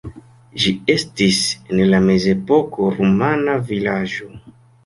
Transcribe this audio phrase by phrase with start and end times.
[0.63, 1.41] Ĝi estis
[1.75, 4.33] en la mezepoko rumana vilaĝo.